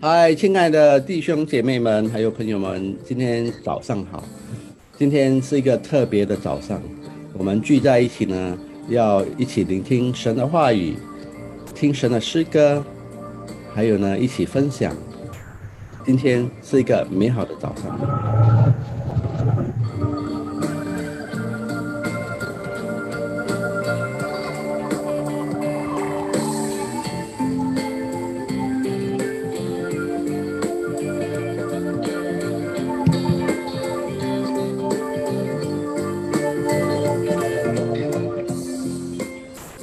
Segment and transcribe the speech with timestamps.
[0.00, 4.22] 嗨，亲爱的弟兄姐妹们，还有朋友们，今天早上好。
[4.96, 6.80] 今天是一个特别的早上，
[7.32, 8.56] 我们聚在一起呢，
[8.88, 10.94] 要一起聆听神的话语，
[11.74, 12.80] 听神的诗歌，
[13.74, 14.94] 还有呢，一起分享。
[16.06, 18.43] 今天是一个美好的早上。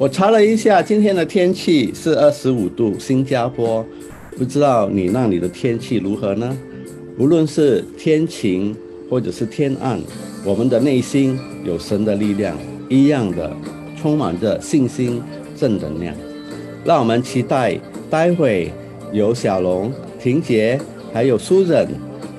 [0.02, 3.86] 我查了一下，今天的天气是二十五度，新加坡，
[4.36, 6.58] 不知道你那里的天气如何呢？
[7.20, 8.76] 无论是天晴
[9.08, 10.02] 或者是天暗，
[10.44, 12.58] 我们的内心有神的力量，
[12.90, 13.56] 一样的
[13.96, 15.22] 充满着信心、
[15.56, 16.16] 正能量。
[16.84, 18.74] 让我们期待待会
[19.14, 20.82] 有小龙、婷杰
[21.14, 21.88] 还有苏忍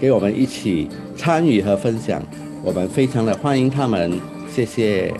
[0.01, 2.21] 给我们一起参与和分享，
[2.65, 4.19] 我们非常的欢迎他们，
[4.53, 5.15] 谢谢。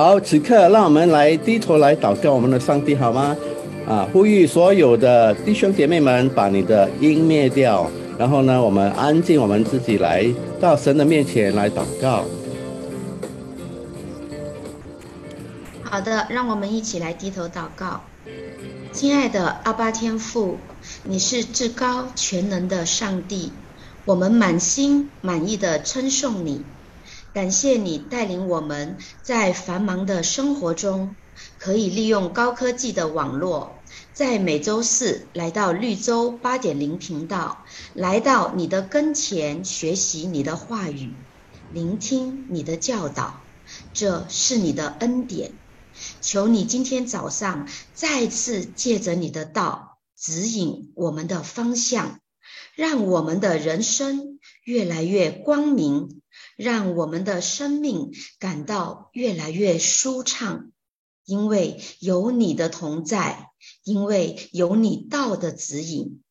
[0.00, 3.36] 好，此刻让我们来低头来祷告我们的上帝，好吗？
[3.86, 10.26] 啊，呼吁所有的弟兄姐妹们把你的音灭掉，然后呢，我们安静，我们自己来
[10.58, 12.24] 到神的面前来祷告。
[15.82, 18.00] 好的，让我们一起来低头祷告。
[18.92, 20.56] 亲爱的阿巴天父，
[21.04, 23.52] 你是至高全能的上帝，
[24.06, 26.62] 我们满心满意的称颂你。
[27.32, 31.14] 感谢你带领我们在繁忙的生活中，
[31.58, 33.70] 可以利用高科技的网络，
[34.12, 37.64] 在每周四来到绿洲八点零频道，
[37.94, 41.12] 来到你的跟前学习你的话语，
[41.72, 43.40] 聆听你的教导，
[43.92, 45.52] 这是你的恩典。
[46.20, 52.18] 求你今天早上再次借着你的道指引我们的方向，
[52.74, 56.19] 让我们的人生越来越光明。
[56.60, 60.70] 让我们的生命感到越来越舒畅，
[61.24, 63.48] 因为有你的同在，
[63.82, 66.22] 因为有你道的指引。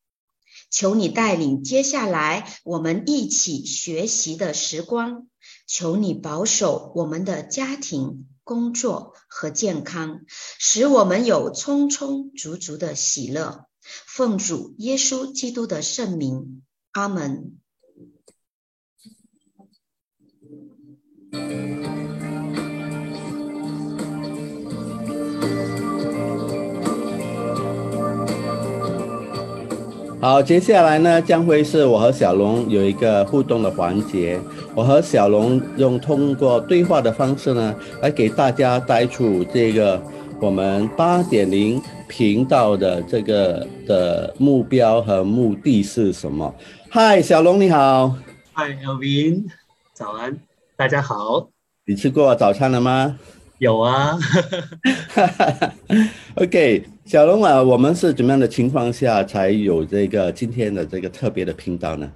[0.70, 5.26] 求你带领接下来我们一起学习的时光，
[5.66, 13.66] 求你保守我们的家庭、工作和健康，使我们有充充足足的喜乐。
[13.82, 16.62] 奉主耶稣基督的圣名，
[16.92, 17.58] 阿门。
[30.22, 34.38] 好，接下来呢，将会是我和小龙有一个互动的环节。
[34.74, 40.00] 我和小龙用通过对话的方式呢，来给大家带出这个
[40.38, 46.54] 我们八点零频道的这个的目标和目的是什么。
[46.90, 48.14] 嗨，小龙你好。
[48.52, 49.42] 嗨，L V，
[49.94, 50.49] 早安。
[50.80, 51.50] 大家好，
[51.84, 53.18] 你吃过早餐了吗？
[53.58, 54.18] 有啊。
[56.36, 62.10] OK，小龙啊，我们是怎么样的情况下才有这个今天的这个特别的频道呢？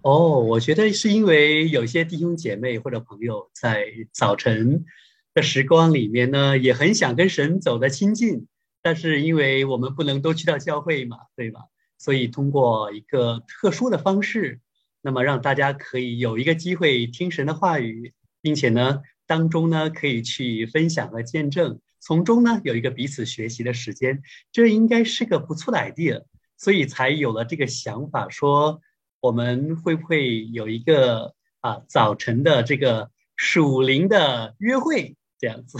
[0.00, 3.84] 哦，我觉得是因为有些弟兄姐妹或者朋友在
[4.14, 4.86] 早晨
[5.34, 8.46] 的时光里面呢，也很想跟神走得亲近，
[8.80, 11.60] 但是因为我们不能都去到教会嘛，对吧？
[11.98, 14.60] 所以通过一个特殊的方式。
[15.04, 26.24] 那么让大家可以有一个机会听神的话语，并且呢，当中呢可以去分享和见证，从中呢有一个彼此学习的时间，这应该是个不错的 idea，
[26.56, 28.80] 所以才有了这个想法，说
[29.20, 35.76] 我们会不会有一个啊早晨的这个属灵的约会这样子。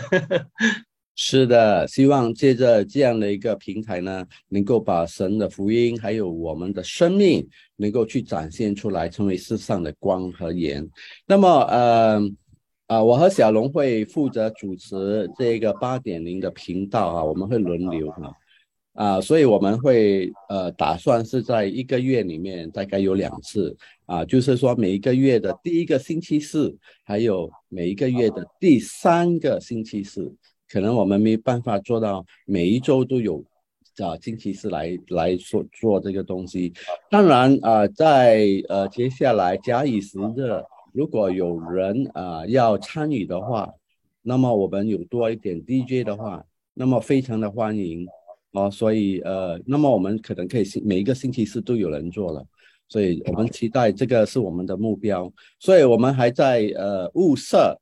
[1.17, 10.89] 是的，希望借着这样的一个平台呢，能够把神的福音还有我们的生命能够去展现出来，成为世上的光和盐。
[11.27, 12.21] 那么，呃，
[12.89, 18.33] 啊，我和小龙会负责主持这个八点零的频道啊，我们会轮流哈。
[18.95, 23.77] 啊，所以我们会呃打算是在一个月里面大概有两次
[24.07, 30.33] 啊，就是说每一个月的第一个星期四，还有每一个月的第三个星期四，
[30.69, 33.45] 可能我们没办法做到每一周都有
[33.99, 36.73] 啊星期四来来做做这个东西。
[37.11, 40.63] 当然啊，在呃接下来假以时日，
[40.93, 43.73] 如果有人啊要参与的话，
[44.23, 46.45] 那么我们有多一点 DJ 的话，
[46.75, 48.07] 那么非常的欢迎。
[48.53, 52.47] 哦，所以呃，那么我们可能可以星每一个星期四都有人做了，
[52.89, 55.29] 所以我们期待这个是我们的目标，
[55.59, 57.77] 所以我们还在呃物色，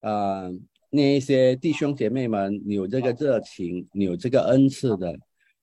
[0.00, 0.50] 呃
[0.90, 5.16] 那一些弟兄姐妹们，你有这个热情，你有这个恩赐的，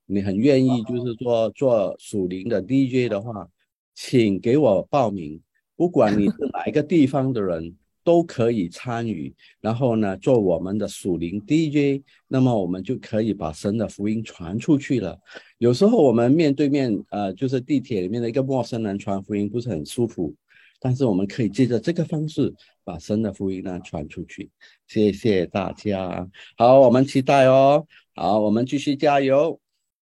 [0.05, 3.47] 你很愿意就是说做属灵的 DJ 的话，
[3.93, 5.41] 请给我报名，
[5.75, 7.75] 不管你是哪一个地方的人。
[8.07, 15.19] 都可以参与，然后呢，做我们的属灵 DJ，那么我们就可以把神的福音传出去了。
[15.57, 20.33] 有时候我们面对面，呃，就是地铁里面的一个陌生人传福音，不是很舒服，
[20.79, 22.53] 但是我们可以借着这个方式
[22.83, 24.49] 把神的福音呢传出去。
[24.87, 26.27] 谢谢大家，
[26.57, 27.85] 好，我们期待哦。
[28.15, 29.59] 好，我们继续加油。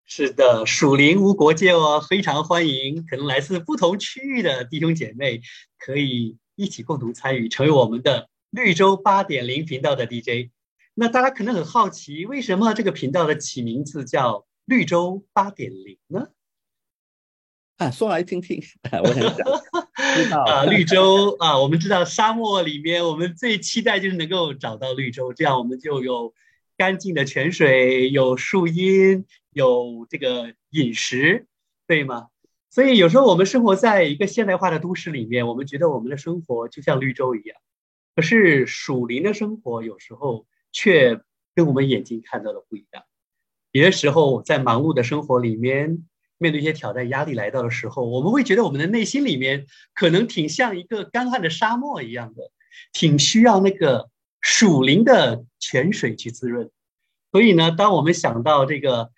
[0.06, 5.42] 是的，属灵无国界哦，非常欢迎，可能来自不同区域的弟兄姐妹
[5.78, 6.38] 可以。
[6.60, 10.50] 一起共同参与，成为我们的绿洲八点零频道的 DJ。
[10.96, 16.30] 那大家可能很好奇，为什么这个频道的起名字叫绿洲八点零呢？
[17.76, 18.60] 啊，说来听听，
[19.04, 19.62] 我想知道
[20.46, 26.34] 啊，绿洲啊，我们知道沙漠里面，我们最期待就是能够找到绿洲，这样我们就有
[26.78, 31.48] 干净的泉水，有树荫，有这个饮食，
[31.88, 32.28] 对吗？
[32.70, 37.58] 所以有时候我们生活在一个现代化的都市里面，我们觉得我们的生活就像绿洲一样。
[38.16, 41.20] 可是属灵的生活有时候却
[41.56, 43.04] 跟我们眼睛看到的不一样。
[43.72, 46.06] 有的时候在忙碌的生活里面，
[46.38, 52.52] 面对一些挑战、压力来到的时候，我们会觉得我们的内心里面可能挺像一个干旱的沙漠一样的，
[52.94, 54.10] 挺需要那个
[54.42, 56.70] 属灵的泉水去滋润。
[57.32, 59.12] 所以呢，当我们想到这个。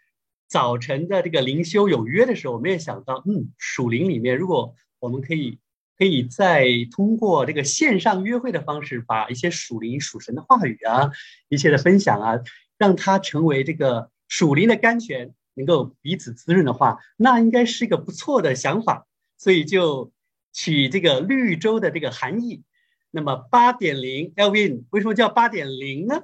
[0.51, 5.60] 早晨的这个灵修有约的时候，我们也想到，嗯，属灵里面，如果我们可以，
[5.95, 11.12] 可以再通过这个线上约会的方式，把一些属灵属神的话语啊，
[11.50, 12.39] 一切的分享啊，
[12.80, 19.06] 让它成为这个属灵的甘泉，能够彼此滋润的话，那应该是一个不错的想法。
[19.38, 20.12] 所以就
[20.52, 22.64] 取这个绿洲的这个含义。
[23.12, 26.24] 那么八点零，Elvin 为什么叫八点零呢？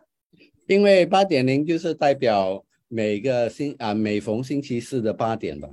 [0.68, 2.66] 因为八点零就是代表。
[2.88, 5.68] 每个星啊，每逢星期四的八点吧，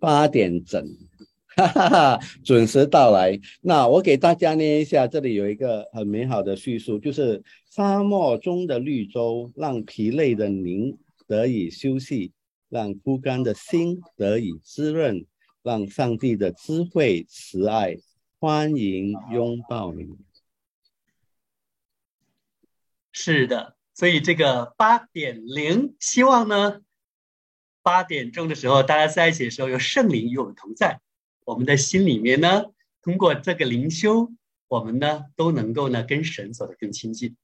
[0.00, 0.84] 八点整，
[1.56, 3.38] 哈哈哈，准时到来。
[3.62, 12.32] 那我给大家念一下，这里有一个很美好的叙述，就是沙漠中的绿洲，让疲累的您得以休息，
[12.68, 15.26] 让枯干的心得以滋润，
[15.62, 17.96] 让上帝的智慧慈爱
[18.38, 20.08] 欢迎拥抱你。
[23.12, 23.76] 是的。
[23.96, 26.82] 所以这个八点零，希望呢，
[27.80, 31.00] 八点钟的时候，大家在一起的时候，有圣灵与我们同在，
[31.44, 32.64] 我们的心里面呢，
[33.02, 34.32] 通过这个灵修，
[34.66, 37.36] 我们呢都能够呢跟神走得更亲近。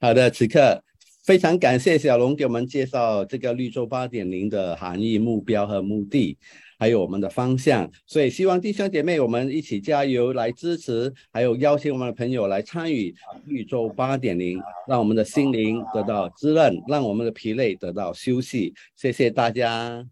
[0.00, 0.82] 好的，此刻
[1.24, 6.36] 非常感谢小龙给我们介绍这个绿洲八点零的含义、目标和目的。
[6.78, 13.14] 还有我们的方向，所以希望弟兄姐妹我们一起加油来支持，还有邀请我们的朋友来参与
[13.46, 18.74] 绿洲八点零，让我们的心灵得到滋润，让我们的疲累得到休息。
[18.96, 20.04] 谢谢大家。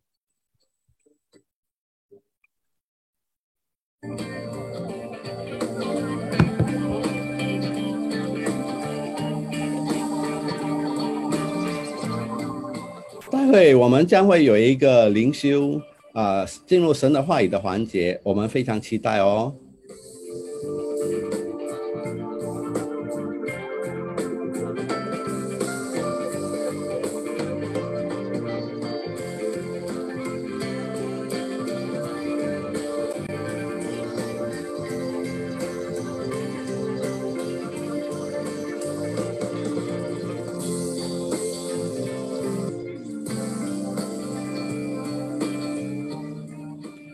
[13.51, 15.81] 对我们将会有一个灵修。
[16.13, 19.55] 啊，进入神的话语的环节，我们非常期待哦。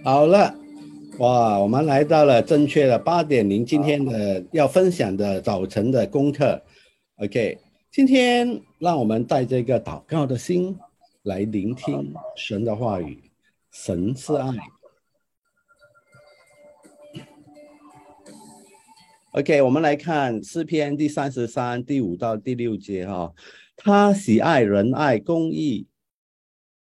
[0.06, 0.54] 好了，
[1.18, 6.62] 哇，我们来到了正确的八点零，今天的要分享的早晨的功课。
[7.16, 7.58] OK，
[7.90, 10.78] 今天让我们带着一个祷告的心
[11.25, 13.20] 来聆听神的话语。
[13.72, 14.52] 神是爱。
[19.32, 23.34] OK，我们来看诗篇第三十三第五到第六节哈，
[23.76, 25.88] 他喜爱仁爱公义。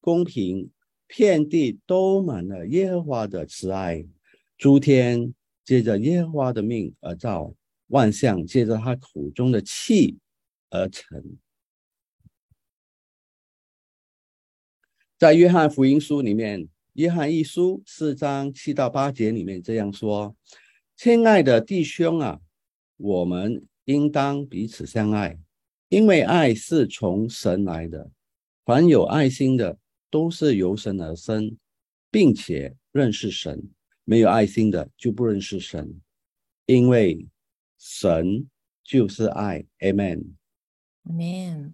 [0.03, 0.71] 公平，
[1.07, 4.05] 遍地都满了耶和华的慈爱。
[4.59, 5.35] 诸天
[5.65, 7.55] 借着耶和华的命而造，
[7.89, 10.19] 万象借着他口中的气
[10.71, 11.37] 而成。
[15.19, 20.37] 在约翰福音书里面，约翰一书四章七到八节里面这样说
[20.97, 22.41] ：“亲爱的弟兄啊，
[22.97, 25.39] 我们应当彼此相爱，
[25.89, 28.11] 因为爱是从神来的。
[28.65, 29.79] 凡有爱心的，
[30.11, 31.57] 都是由神而生，
[32.11, 33.59] 并且认识神；
[34.05, 36.01] 没有爱心的，就不认识神，
[36.67, 37.27] 因为
[37.79, 38.49] 神
[38.85, 39.65] 就是爱。
[39.81, 41.73] Amen，Amen。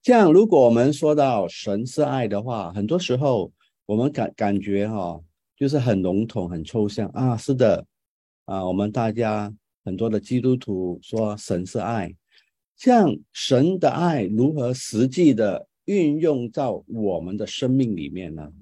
[0.00, 3.52] 这样，如果我们说到神是爱的话，很多时候
[3.86, 5.22] 我们感感觉哈，
[5.56, 7.36] 就是很笼统、很抽象啊。
[7.36, 7.86] 是的，
[8.46, 12.12] 啊，我们大家很多的基督徒说神是爱，
[12.74, 18.52] 像神的爱如何实际的运用到我们的生命里面呢？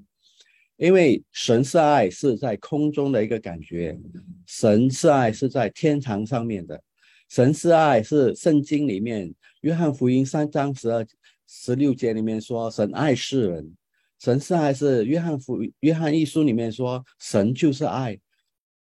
[0.77, 3.99] 因为神是爱是在空中的一个感觉，
[4.47, 6.83] 神是爱是在天堂上面的，
[7.29, 11.07] 神是爱是圣经里面约翰福音三章十二。
[11.53, 13.77] 十六节里面说神爱世人，
[14.21, 18.17] 神是爱是约翰福约翰一书里面说神就是爱，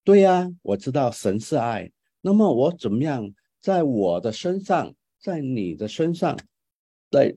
[0.04, 1.90] 对呀，我知道神是爱。
[2.20, 6.38] 那么我怎么样在我的身上，在你的身上，
[7.10, 7.34] 在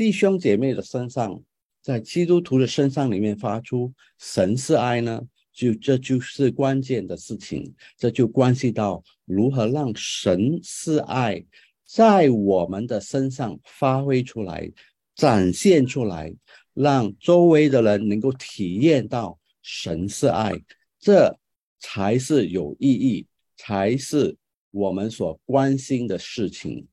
[0.00, 1.42] 弟兄姐妹的身上，
[1.82, 5.20] 在基督徒的身上里面发出神是爱呢？
[5.52, 11.44] 就这就是关键的事情，这就关系到如何让神是爱。
[11.84, 14.72] 在我们的身上发挥出来、
[15.14, 16.34] 展现出来，
[16.72, 20.50] 让周围的人能够体验到神是爱，
[20.98, 21.38] 这
[21.78, 23.26] 才是有意义，
[23.58, 24.34] 才是
[24.70, 26.88] 我们所关心的事情。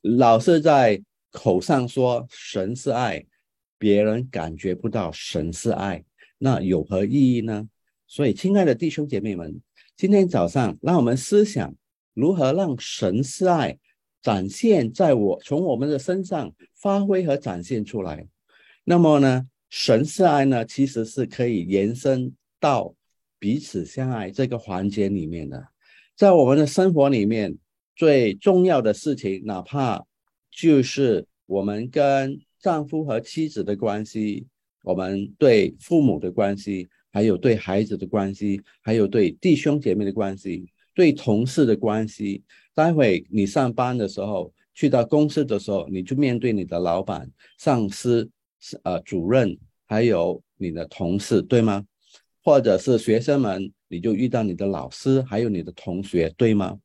[0.00, 3.24] 老是在口上说神是爱，
[3.78, 6.04] 别人感觉不到神是爱，
[6.38, 7.68] 那有何意义呢？
[8.06, 9.60] 所以，亲爱的弟兄姐妹们，
[9.96, 11.74] 今天早上让我们思想
[12.14, 13.78] 如何让神是爱。
[14.20, 18.26] 展现在我从我们的身上发挥和展现出来，
[18.82, 22.92] 那么呢，神是爱呢，其实是可以延伸到
[23.38, 25.68] 彼此相爱这个环节里面的。
[26.16, 27.56] 在我们的生活里面，
[27.94, 30.04] 最重要的事情，哪怕
[30.58, 34.44] 就是我们跟丈夫和妻子的关系，
[34.82, 42.42] 我们对父母的关系，还有对孩子的关系，还有对弟兄姐妹的关系，对同事的关系。
[42.74, 48.28] 待会你上班的时候，去到公司的时候，你就面对你的老板、上司、
[48.82, 51.86] 呃主任，还有你的同事，对吗？
[52.42, 56.76] 或者是学生们，你就遇到你的老师，还有你的同学，对吗？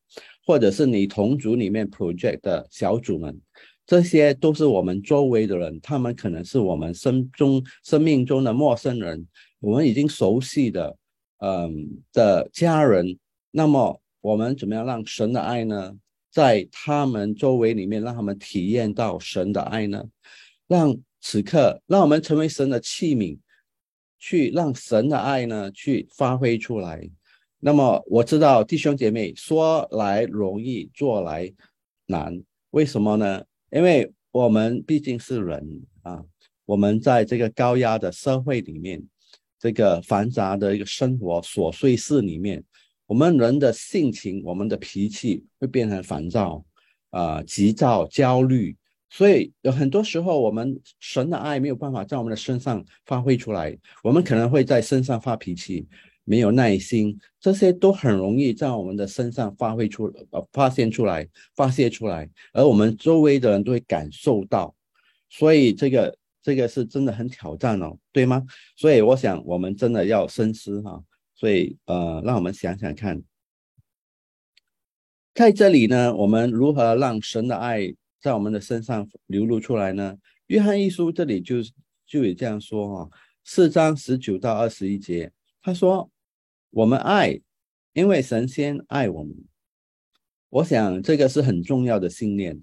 [0.45, 3.39] 或者是你同组里面 project 的小组们，
[3.85, 9.27] 这些都是我们周围的人，他们可能是我们生中生命中的陌生人，
[9.59, 10.97] 我们已经熟悉的，
[11.39, 13.17] 嗯的家人，
[13.51, 13.99] 那么。
[14.23, 15.93] 我们怎么样让神的爱呢，
[16.31, 20.01] 在他们周围里面，让他们体验到神的爱呢？
[20.65, 23.37] 让此刻，让我们成为神的器皿，
[24.17, 27.09] 去让神的爱呢去发挥出来。
[27.65, 31.49] 那么我知道弟兄姐妹说来容易，做来
[32.07, 33.41] 难，为什么呢？
[33.71, 36.21] 因为我们毕竟是人啊，
[36.65, 39.01] 我们在这个高压的社会里面，
[39.57, 42.61] 这个繁杂的一个生活琐碎事里面。
[43.05, 46.65] 我们人的性情，我们的脾气会变成烦躁、
[47.11, 48.75] 啊急躁、焦虑，
[49.09, 53.77] 所以有很多时候，我们神的爱没有办法在我们的身上发挥出来。
[54.03, 55.87] 我们可能会在身上发脾气，
[56.23, 64.75] 没有耐心，这些都很容易在我们的身上发挥出、呃发现出来、发泄出来，而我们周围的人都会感受到。
[65.29, 68.45] 所以这个这个是真的很挑战哦，对吗？
[68.75, 71.03] 所以我想，我们真的要深思哈。
[71.35, 73.21] 所以，呃，让我们想想看，
[75.33, 80.15] 在这里呢，我们如何让神的爱在我们的身上流露出来呢？
[80.47, 81.57] 约翰一书这里就
[82.05, 83.09] 就有这样说哈，
[83.43, 86.09] 四章十九到二十一节，他说
[86.73, 87.39] ：“我们爱，
[87.93, 89.35] 因为神仙爱我们。”
[90.49, 92.61] 我想这个是很重要的信念。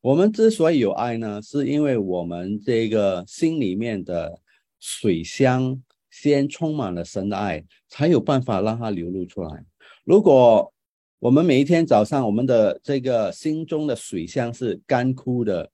[0.00, 4.40] 我们之所以有爱呢，是因为我们这个心里面的
[4.80, 5.82] 水箱。
[6.10, 9.64] 先充满了神的爱，才有办法让它流露出来。
[10.04, 10.72] 如果
[11.20, 15.70] 我们每一天早上，我们的这个心中的水箱是干枯的，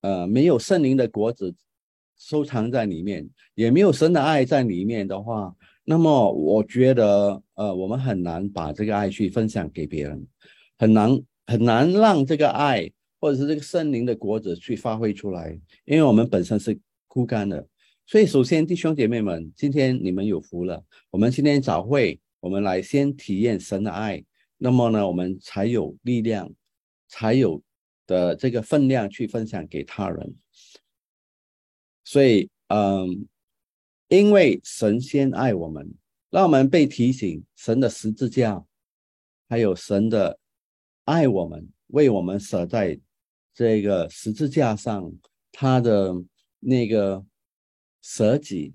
[0.00, 1.54] 呃，没有圣灵的果子
[2.18, 5.54] 收藏在里面，也没有神的爱在里面的话，
[5.90, 10.26] 那么我觉得，呃，我们很难把这个爱去分享给别人，
[10.76, 17.66] 很难很难让这个爱或者是这个圣灵的果子去发挥出来，因为我们本身是枯干的。
[18.04, 20.84] 所以，首先弟兄姐妹们，今天你们有福了。
[21.10, 24.22] 我们今天早会，我们来先体验神的爱，
[24.58, 26.52] 那么呢，我们才有力量，
[27.08, 27.62] 才有
[28.06, 30.34] 的这个分量去分享给他人。
[32.04, 33.26] 所以，嗯，
[34.08, 35.94] 因为神先爱我们，
[36.30, 38.64] 让我们被提醒神的十字架，
[39.48, 40.38] 还有神的
[41.04, 42.98] 爱我们，为我们舍在
[43.52, 45.12] 这个十字架上，
[45.52, 46.14] 他的
[46.60, 47.24] 那个
[48.00, 48.74] 舍己，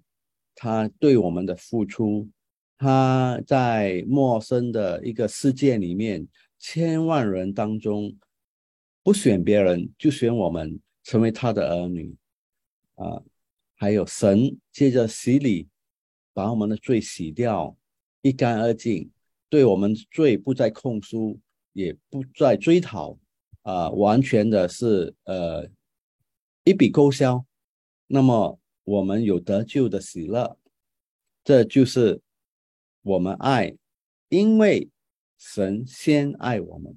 [0.54, 2.30] 他对我们的付出，
[2.78, 6.28] 他在陌生的一个世界里面，
[6.60, 8.16] 千万人当中，
[9.02, 12.16] 不选别人，就选我们成为他的儿女。
[12.96, 13.24] 啊，
[13.84, 15.68] 还有神借着洗礼，
[16.32, 17.76] 把我们的罪洗掉，
[18.22, 19.12] 一干二净，
[19.50, 21.38] 对我们罪不再控诉，
[21.74, 23.20] 也不再追讨，
[23.64, 25.68] 啊，完全的是呃
[26.64, 27.46] 一笔勾销。
[28.08, 30.58] 那么我们有得救的喜乐，
[31.44, 32.22] 这就是
[33.02, 33.76] 我们爱，
[34.30, 34.90] 因为
[35.38, 36.96] 神先爱我们，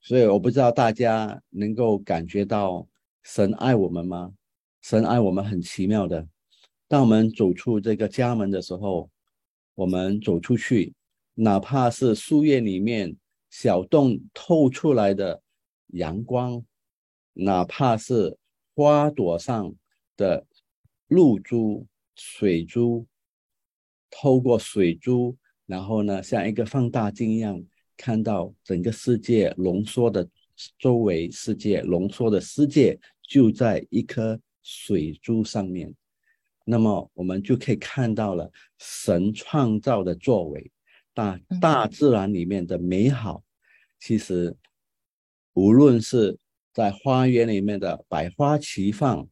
[0.00, 2.88] 所以我不知道大家能够感觉到
[3.22, 4.34] 神爱我们吗？
[4.80, 6.26] 神爱我们很奇妙的，
[6.86, 9.10] 当我们走出这个家门的时候，
[9.74, 10.94] 我们走出去，
[11.34, 13.16] 哪怕是树叶里面
[13.50, 15.42] 小洞透出来的
[15.88, 16.64] 阳光，
[17.34, 18.38] 哪怕是
[18.74, 19.74] 花朵上
[20.16, 20.46] 的
[21.08, 23.06] 露珠、水珠，
[24.10, 27.62] 透过水珠，然后呢，像一个放大镜一样，
[27.96, 30.26] 看到整个世界浓缩的
[30.78, 34.40] 周围世界浓缩的世界就在一颗。
[34.70, 35.94] 水珠上面，
[36.66, 40.70] 那么我们就可以看到了神创造的作为，
[41.14, 43.42] 大大自然里面的美好。
[43.98, 44.54] 其实，
[45.54, 46.36] 无论是
[46.74, 49.26] 在花园里面的百花齐放，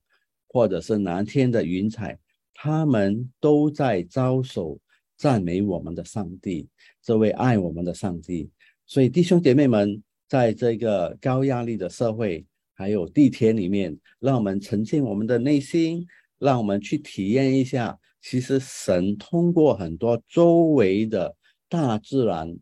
[0.48, 2.18] 或者是蓝天的云彩，
[2.54, 4.80] 他们都在招手
[5.18, 6.66] 赞美我们的上帝，
[7.02, 8.50] 这位爱我们的上帝。
[8.86, 12.46] 所以，弟兄姐妹们，在这个高压力的社会。
[12.78, 16.06] 还有地铁里面，让我们沉浸我们的内心，
[16.38, 17.98] 让我们去体验一下。
[18.20, 21.34] 其实神通过很多周围的
[21.70, 22.54] 大自然，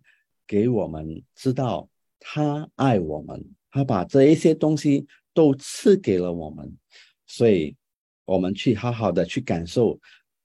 [0.46, 1.88] 给我们知道
[2.20, 6.72] 他爱我们，他把这一些东西都赐给了我们，
[7.26, 7.74] 所以
[8.24, 9.98] 我们去好好的去感受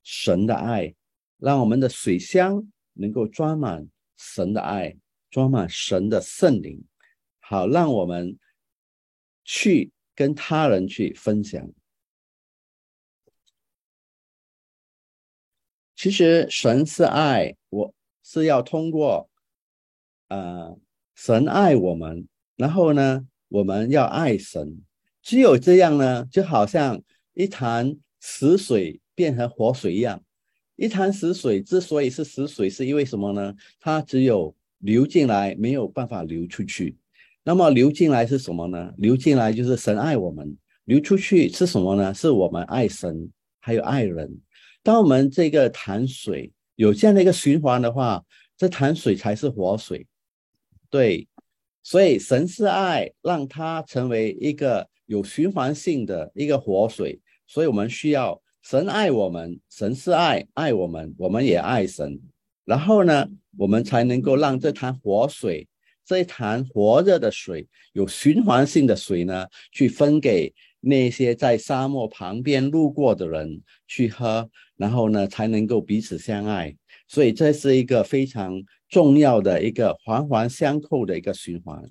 [0.03, 0.91] 神的爱，
[1.37, 4.97] 让我们的水箱能够装满神的爱，
[5.29, 6.83] 装满神的圣灵，
[7.39, 8.35] 好让我们。
[9.51, 11.71] 去跟他人去分享。
[15.95, 19.27] 其实神是爱，我是要通过，
[20.27, 20.79] 呃，
[21.15, 24.83] 神爱我们，然后呢，我们要爱神。
[25.23, 27.01] 只有这样呢，就好像
[27.33, 30.23] 一潭死水变成活水一样。
[30.75, 33.55] 一潭死水之所以是死水，是因为什么呢？
[33.79, 36.95] 它只有流进来，没有办法流出去。
[37.43, 38.93] 那么流进来是什么呢？
[38.97, 42.13] 流进来就是神爱我们，流出去是什么呢？
[42.13, 44.39] 是我们爱神，还有爱人。
[44.83, 48.23] 当我们这个潭水有这样的一个循环的话，
[48.57, 50.05] 这潭水才是活水。
[50.89, 51.27] 对，
[51.81, 57.19] 所以神是爱，让它成为一个有循环性的一个活水。
[57.47, 62.19] 所以我们需要神爱我们，神是爱，爱我们，我们也爱神。
[62.65, 65.67] 然后呢，我们才能够让这潭活水。
[66.09, 76.75] 这一潭活着的水，有循环性的水呢，去分给那些在沙漠旁边路过的人去喝，然后呢，才能够彼此相爱。
[77.07, 81.87] 所以这是一个非常重要的一个环环相扣的一个循环。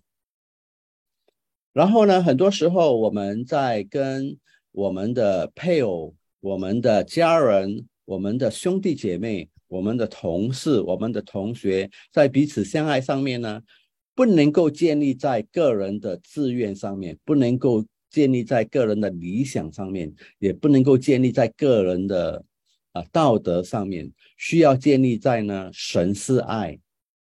[1.72, 4.37] 然后呢，很多时候我们在跟
[4.72, 13.62] 我们的配偶、我们的家人、我们的兄弟姐妹、我们的同事、我们的同学，在彼此相爱上面呢。
[14.18, 22.44] 不能够建立在个人的自愿上面，不能够建立在个人的理想上面，也不能够建立在个人的
[22.90, 26.81] 啊道德上面，需要建立在呢神是爱。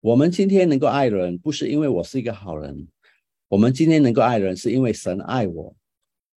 [0.01, 2.87] 我们今天能够爱人，不是因为我是一个好人，
[3.49, 5.75] 我们今天能够爱人，是因为神爱我，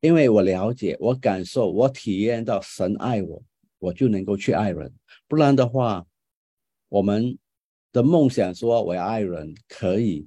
[0.00, 3.42] 因为我了解、我感受、我体验到神爱我，
[3.80, 4.90] 我就能够去爱人。
[5.28, 6.06] 不然的话，
[6.88, 7.36] 我们
[7.92, 10.26] 的梦想说我要爱人可以。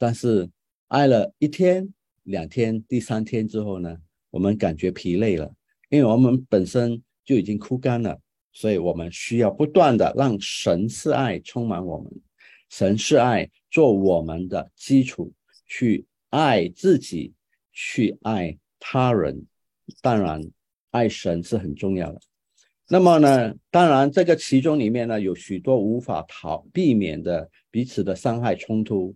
[0.00, 0.48] 但是
[0.88, 1.86] 爱了一天、
[2.22, 3.94] 两天、第三天之后呢，
[4.30, 5.52] 我们感觉疲累了，
[5.90, 8.18] 因为我们本身就已经枯干了，
[8.50, 12.10] 所以我们需要不断的让神是爱充满我们，
[12.70, 15.30] 神是爱做我们的基础，
[15.66, 17.34] 去爱自己，
[17.70, 19.44] 去爱他人。
[20.00, 20.42] 当然，
[20.92, 22.18] 爱神是很重要的。
[22.88, 29.14] 那么呢，当然这个其中里面呢，有许多无法逃避免的彼此的伤害冲突。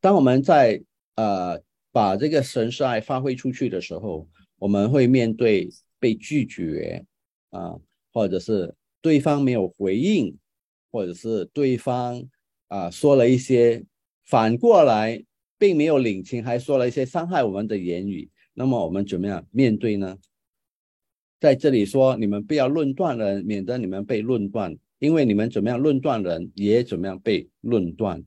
[0.00, 0.82] 当我们在
[1.16, 1.60] 呃
[1.92, 4.26] 把这个神是爱发挥出去的时候，
[4.58, 7.04] 我们会面对被拒绝
[7.50, 7.78] 啊，
[8.12, 10.36] 或者是对方没有回应，
[10.90, 12.24] 或者是对方
[12.68, 13.84] 啊说了一些
[14.24, 15.22] 反过来
[15.58, 18.30] 并没有领情，还说了一些伤害我们的言语。
[18.54, 20.16] 那么我们怎么样面对呢？
[21.40, 28.22] 在这里说，你们不要论断人，免得你们被论断，因为你们怎么样论断人，也怎么样被论断。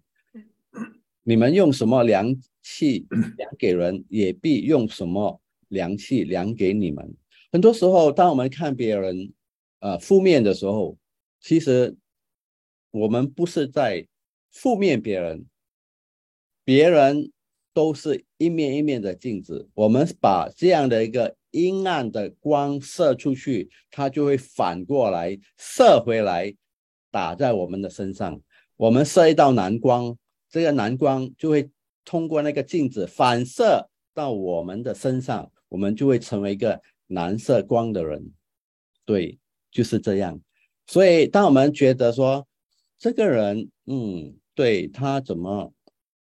[1.23, 3.07] 你们用什么量器
[3.37, 5.39] 量给人，也必用什么。
[5.69, 7.15] 量器量给你们。
[7.51, 9.33] 很多时候，当我们看别人，
[9.79, 10.99] 呃，负面的时候，
[11.39, 11.97] 其实
[12.91, 14.07] 我们不是在
[14.51, 15.47] 负面别人，
[16.63, 17.31] 别人
[17.73, 19.67] 都是一面一面的镜子。
[19.73, 26.53] 我们把这样的一个阴暗的光射出去，它就会反过来射回来，
[27.09, 28.39] 打在我们的身上。
[28.77, 30.15] 我们射一道蓝光，
[30.53, 31.67] 这个蓝光就会
[32.05, 35.51] 通过那个镜子反射到我们的身上。
[35.69, 38.31] 我们就会成为一个蓝色光的人，
[39.05, 39.39] 对，
[39.71, 40.39] 就是这样。
[40.85, 42.47] 所以，当我们觉得说
[42.99, 45.73] 这个人，嗯，对他怎么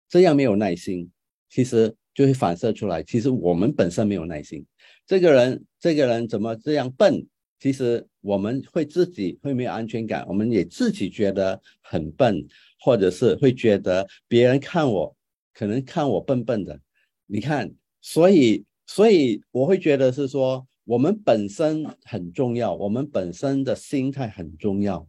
[0.08, 1.10] 这样没有耐心，
[1.50, 3.02] 其实就会反射出来。
[3.02, 4.64] 其实我们本身没有耐心。
[5.08, 7.26] 这个人，这个人怎么这样笨？
[7.58, 12.46] 其实我们会自己会没有安全感，我们也自己觉得很笨，
[12.84, 15.16] 或者是会觉得别人看我
[15.54, 16.80] 可能看我笨笨的。
[17.26, 18.66] 你看，所以。
[18.86, 25.08] 所以我会觉得是说，我们本身很重要，我们本身的心态很重要，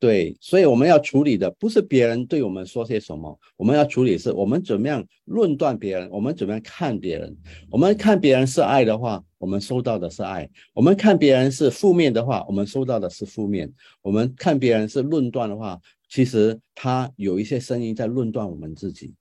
[0.00, 0.36] 对。
[0.40, 7.34] 所以我们要处理的不是别人对我们说些什么，我们要处理是我们怎么样论断别人，我们怎么样看别人。
[7.70, 13.68] 我们看别人是爱的话，我们收到的是爱；我们看别人是负面的话，我们收到的是负面；
[14.02, 19.14] 我们看别人是论断的话，其实他有一些声音在论断我们自己。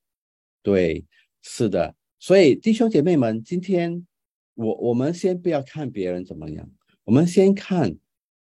[0.62, 1.06] 对，
[1.42, 1.96] 是的。
[2.20, 4.06] 所以，弟兄姐妹们，今天
[4.54, 6.70] 我我们先不要看别人怎么样，
[7.04, 7.96] 我们先看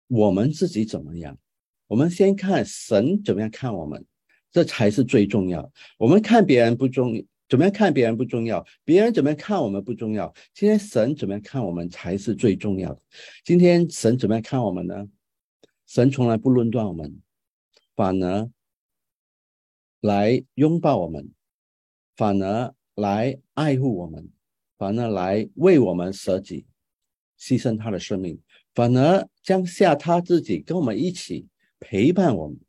[0.07, 1.37] 我们自己怎么样。
[1.87, 4.05] 我们先看神怎么样看我们，
[4.51, 5.71] 这才是最重要。
[5.97, 10.31] 我们看别人不重，怎么样看别人不重要，别人怎么样看我们不重要。
[10.53, 13.01] 今天神怎么样看我们才是最重要的。
[13.43, 15.07] 今天神怎么样看我们呢？
[15.87, 17.19] 神从来不论断我们，
[17.99, 18.49] 反而
[19.99, 21.29] 来拥抱我们，
[22.15, 22.73] 反而。
[22.95, 24.29] 来爱护我们，
[24.77, 26.65] 反而来为我们舍己，
[27.39, 28.37] 牺牲他的生命，
[28.75, 31.47] 反而将下他自己跟我们一起
[31.79, 32.59] 陪伴我们。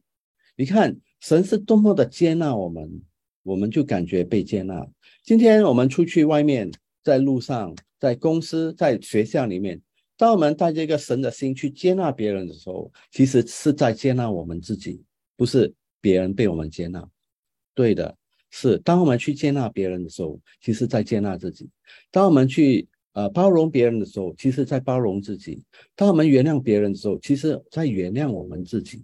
[0.54, 3.02] 你看，神是多么的接纳我们，
[3.42, 4.86] 我们就感觉被接纳。
[5.24, 6.70] 今天我们出去外面，
[7.02, 9.82] 在路上，在公司，在学校里面，
[10.16, 15.02] 当我们带着一个神的心去接纳别人的时候，其实是在接纳我们自己，
[15.40, 15.72] 不是
[16.02, 17.08] 别人被我们接纳。
[17.74, 18.14] 对的。
[18.50, 21.64] 是，当我们去接纳别人的时候，其实在接纳自己；
[22.10, 25.62] 当我们去呃包容别人的时候，其实在包容自己；
[25.96, 29.02] 当我们原谅别人的时候，其实在原谅我们自己。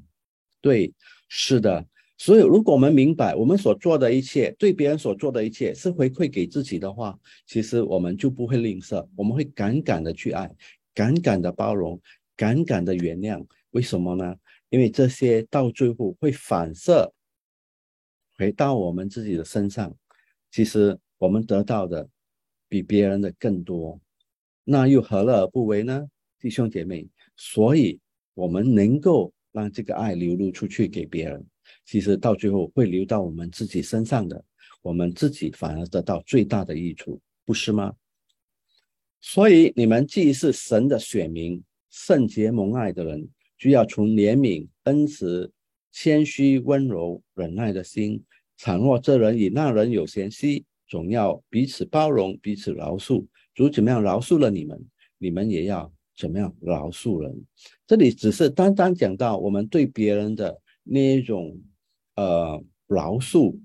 [0.60, 0.92] 对，
[1.28, 1.86] 是的。
[2.18, 10.54] 所以，如果我们明白我们所做的一切，对别人所做的一切是回馈给自己的话，其实我们就不会吝啬，我们会敢敢的去爱，
[10.92, 11.98] 敢敢的包容，
[12.36, 13.42] 敢敢的原谅。
[13.70, 14.34] 为什么呢？
[14.68, 17.12] 因为这些到最后会反射。
[18.38, 19.96] 回到我们自己的身上，
[20.50, 22.06] 其实我们得到的
[22.68, 23.98] 比别人的更多，
[24.62, 26.06] 那又何乐而不为呢，
[26.38, 27.08] 弟兄姐妹？
[27.34, 27.98] 所以，
[28.34, 31.46] 我们能够让这个爱流露出去给别人，
[31.86, 34.44] 其实到最后会流到我们自己身上的，
[34.82, 37.94] 我们自己反而得到最大的益处，不是吗？
[39.22, 43.26] 所以，你们既是神的选民，圣洁蒙爱的人，
[43.58, 45.52] 就要从怜悯、恩慈。
[45.98, 48.22] 谦虚、温柔、忍耐的心，
[48.58, 53.24] 倘若这人与那人有嫌隙，总要彼此包容、彼此饶恕。
[53.54, 54.78] 主怎么样饶恕了你们，
[55.16, 57.34] 你们也要怎么样饶恕人。
[57.86, 61.58] 这里只是单单讲到我们对别人的那一种
[62.16, 63.58] 呃饶恕，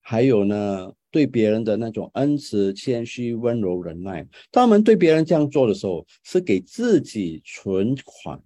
[0.00, 4.26] 还有呢对别人的那种恩慈、谦虚、温柔、忍耐。
[4.50, 8.42] 当我们对别人这样做的时候，是给自己存款。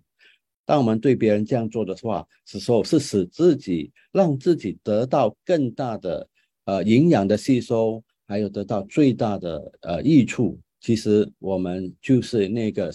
[0.68, 6.28] 当我们对别人这样做的话，是说，是使自己让自己得到更大的
[6.66, 10.60] 呃营养的吸收，还有得到最大的呃益处。
[10.78, 12.92] 其实我们就是那个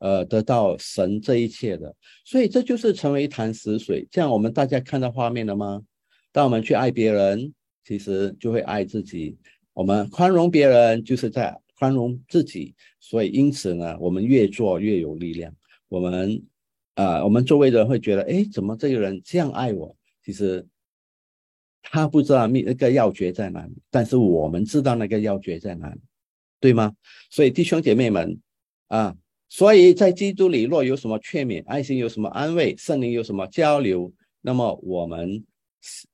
[0.00, 4.04] 呃得到神这一切的，所以这就是成为一潭死水。
[4.10, 5.80] 这样我们大家看到画面了吗？
[6.32, 7.54] 当我们去爱别人，
[7.84, 9.36] 其实就会爱自己；
[9.74, 15.54] 我们宽容别人，就是在宽容自己，所以因此呢，我们越做越有力量。
[15.88, 16.42] 我们
[16.94, 19.96] 啊，我们周围的人会觉得，哎，怎么这个人这样爱我？
[20.24, 20.66] 其实
[21.82, 26.00] 他不知道那那个要诀在哪里，但是我们知道那个要诀在哪里，
[26.60, 26.94] 对吗？
[27.30, 28.38] 所以弟兄姐妹们
[28.88, 29.16] 啊，
[29.48, 35.44] 所以在基督里若有什么劝勉，爱心有什么安慰，圣灵有什么交流，那么我们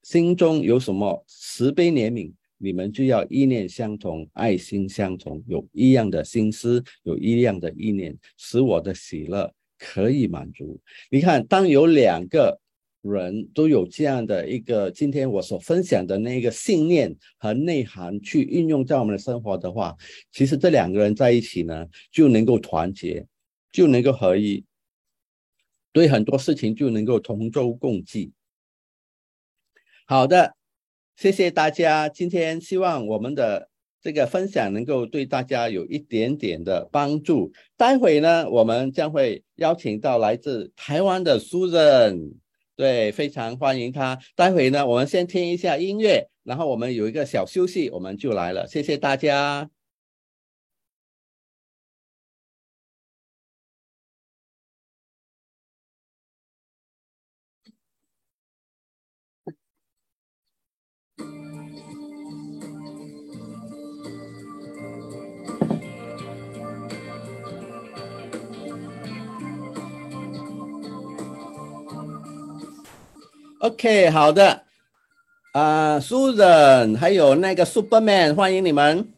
[0.02, 2.32] 心中有什么慈悲怜悯。
[2.60, 10.80] 你们就要意念相同，爱心相同，有一样的心思，有一样的意念，使我的喜乐可以满足。
[11.10, 12.60] 你看，当有两个
[13.00, 19.96] 人都有这样的一个，今天我所分享的那个信念和内涵去运用在我们的生活的话，
[20.32, 23.26] 其实这两个人在一起呢，就能够团结，
[23.72, 24.64] 就能够合一，
[25.92, 28.32] 对很多事情就能够同舟共济。
[30.06, 30.56] 好的。
[31.20, 33.68] 谢谢大家，今天希望我们的
[34.08, 37.52] 这个分享能够对大家有一点点的帮助。
[37.76, 42.32] 待会呢，我们将会邀请到来自台湾的苏人，
[42.74, 44.18] 对，非常欢迎他。
[44.34, 48.66] 待会呢，我们先听一下音乐，然后我们有一个小休息，我们就来了。
[48.66, 49.68] 谢谢大家。
[73.60, 74.62] OK，好的，
[75.52, 79.12] 啊，Susan，还有那个 Superman，欢迎你们，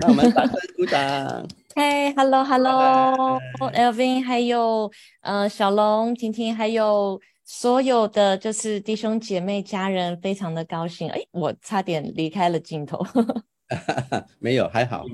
[0.00, 1.48] 那我们掌声鼓掌。
[1.74, 11.08] 嘿，Hello，Hello，Elvin，还有呃小龙、婷婷，还有所有的就是弟兄姐妹、家人，非常的高兴。
[11.08, 13.02] 哎，我差点离开了镜头。
[14.38, 15.06] 没有，还好。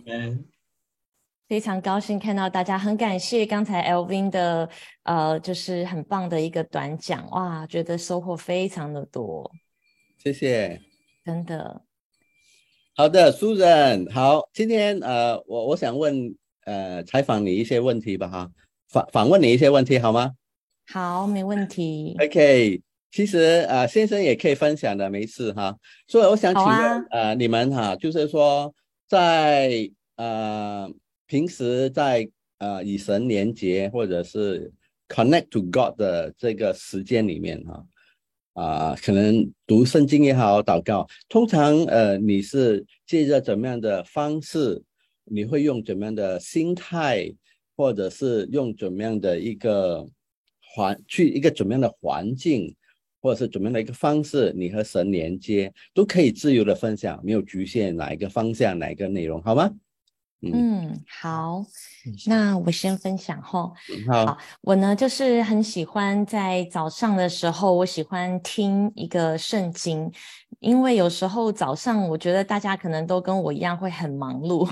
[1.53, 4.67] 非常高兴看到大家，很感谢刚才 Elvin 的
[5.03, 9.53] 呃，就是很棒的一个短讲，哇，觉得收获非常的多。
[10.17, 10.81] 谢谢，
[11.23, 11.83] 真的。
[12.97, 16.35] 好的，Susan，好，今天呃，我我想问
[16.65, 18.51] 呃，采访你一些问题吧，哈，
[18.89, 20.33] 访访问你一些问题好吗？
[20.87, 22.17] 好，没问题。
[22.19, 25.77] OK，其实呃，先生也可以分享的，没事哈。
[26.09, 28.75] 所以我想请问呃，你们哈，就是说
[29.07, 30.91] 在呃。
[31.33, 34.71] 平时在呃与神连接或者是
[35.09, 37.87] connect to God 的这个时间里面哈
[38.53, 44.83] 啊，可能读圣经也好，祷告，通常呃你是借着怎么样的方式？
[45.25, 47.33] 你会用怎么样的心态，
[47.79, 50.07] 或者是用怎么样的一个
[50.61, 52.77] 环去一个怎么样的环境，
[53.23, 59.73] 或者是怎么样的一个方式，你和神连接都可以自由的分享，没有局限哪一个方向，哪一个内容，好吗？
[60.43, 61.65] 嗯，好，
[62.27, 63.73] 那我先分享哈。
[64.09, 70.11] 好，我呢就是很喜欢在早上的时候，我喜欢听一个圣经，
[70.59, 74.69] 因为有时候早上我觉得大家可能都跟我一样会很忙碌，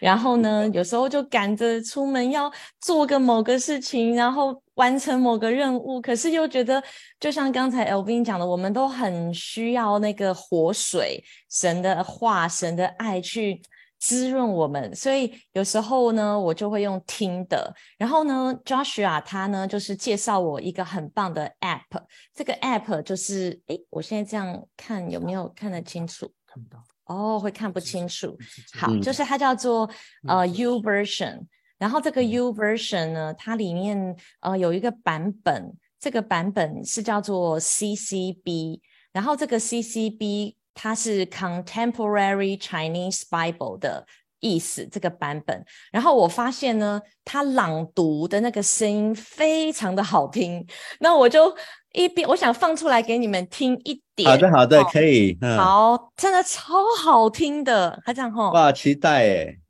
[0.00, 6.82] 然后呢有时候就赶着出门要做个某个事情，然后完成某个任务，可是又觉得
[7.20, 13.62] 就像刚才 L V 讲的，我们都很需要那个活水，神的话，神的爱去。
[14.02, 17.72] 滋润我们，所以有时候呢，我就会用听的。
[17.96, 22.02] 然后呢，Joshua 他呢，就是介绍我一个很棒的 App。
[22.34, 26.28] 这个 App 就是，哎，我现在这样看有没有看得清楚？
[26.44, 26.82] 看不到。
[27.04, 28.36] 哦，会看不清楚。
[28.72, 29.88] 好，就是它叫做
[30.26, 31.42] 呃 U Version。
[31.78, 38.80] 然后这个 U Version 呢，它里面呃有一个版本，这个版本是叫做 CCB。
[39.12, 40.56] 然后这个 CCB。
[40.74, 44.06] 它是 Contemporary Chinese Bible 的
[44.40, 45.64] 意思，这个版本。
[45.92, 50.66] 然后我发现呢，它朗读的那个声音非常的好听。
[51.00, 51.56] 那我就
[51.92, 54.28] 一边我想放出来给你们听一点。
[54.28, 55.38] 好的，好的，可以。
[55.56, 58.50] 好，真的超好听的，还这样吼。
[58.50, 59.60] 哇，期待诶。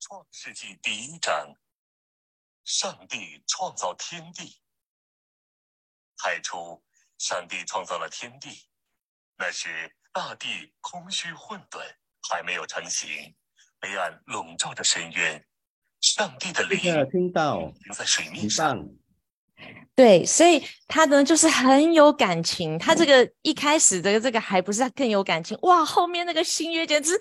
[0.00, 1.54] 创世纪第一章，
[2.64, 4.58] 上帝创造天地。
[6.18, 6.82] 太初，
[7.16, 8.66] 上帝创造了天地，
[9.38, 9.68] 那是。
[10.16, 11.78] 大地空虚混沌，
[12.30, 13.06] 还没有成型，
[13.82, 15.44] 黑暗笼罩着深渊。
[16.00, 18.82] 上帝的灵听到在水面上。
[19.94, 22.78] 对，所以他呢就是很有感情。
[22.78, 27.12] 他这个一开始的这个还不是更有感情哇，后面那个新约简直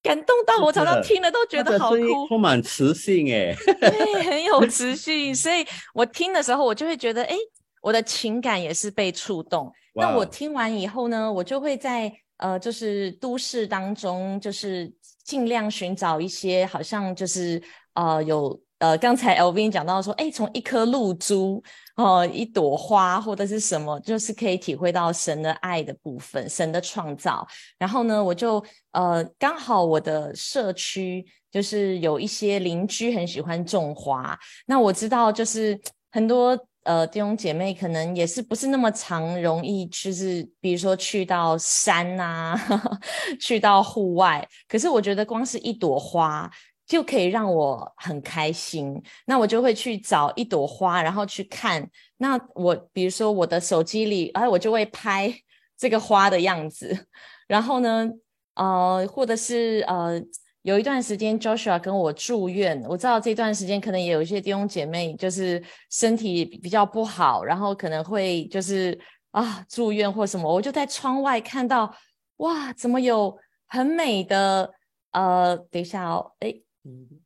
[0.00, 5.34] 感动到我，常常听了都觉得好哭，充满磁性哎， 对，很有磁性。
[5.34, 7.34] 所以我听的时候，我就会觉得，哎，
[7.82, 9.72] 我的情感也是被触动。
[9.94, 17.62] 那我听完以后呢，我就会在呃，就是都市当中，就是尽量寻找一些好像就是
[17.94, 21.62] 呃有呃，刚才 L V 讲到说，哎，从一颗露珠
[21.96, 27.46] 哦，一朵花或者是什么，就是可以体会到神的爱的部分，神的创造。
[27.78, 35.78] 然后呢，我就呃，刚好我的社区就是有一些邻居很喜欢种花，那我知道就是
[36.10, 36.58] 很多。
[36.84, 42.58] 呃，弟兄姐妹可能也是不是那么常容易，就是比如说去到山呐，
[43.40, 44.46] 去到户外。
[44.68, 46.50] 可是我觉得光是一朵花
[46.86, 51.88] 就可以让我很开心，那我就会去找一朵花，然后去看。
[52.18, 55.32] 那我比如说我的手机里，哎，我就会拍
[55.78, 57.06] 这个花的样子。
[57.46, 58.08] 然后呢，
[58.54, 60.20] 呃，或者是呃。
[60.62, 68.96] 有一段时间，Joshua 跟我住院，我知道这段时间可能也有一些弟兄姐妹就是身体比较不好，然后可能会就是
[69.32, 71.92] 啊住院或什么，我就在窗外看到，
[72.36, 74.72] 哇，怎么有很美的
[75.10, 76.54] 呃，等一下哦，哎，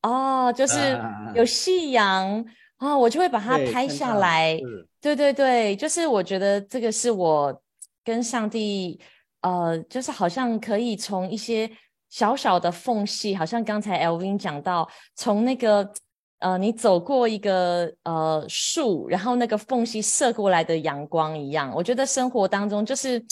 [0.01, 0.99] 哦，就是
[1.35, 2.43] 有夕阳
[2.79, 4.59] 啊，我就会把它拍下来。
[4.99, 7.63] 对对对，就是我觉得这个是我
[8.03, 8.99] 跟上帝，
[9.43, 11.71] 呃，就是好像可以从一些。
[12.09, 15.93] 小小的缝隙，好像刚才 Elvin 讲到，从那个
[16.39, 21.73] 呃，你走过一个呃树，然后那个缝隙射过来的阳光一样。
[21.75, 23.23] 我觉得生活当中就是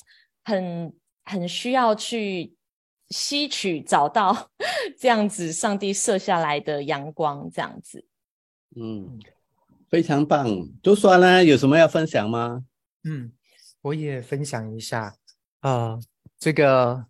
[0.44, 0.92] 很
[1.24, 2.52] 很需要去
[3.10, 4.50] 吸取、找到
[4.98, 8.04] 这样子上帝射下来的阳光，这样子。
[8.76, 9.20] 嗯，
[9.88, 10.48] 非常棒。
[10.82, 12.64] 就说呢，有什么要分享吗？
[13.04, 13.32] 嗯，
[13.82, 15.14] 我也分享一下
[15.60, 15.98] 啊，
[16.38, 17.06] 这个。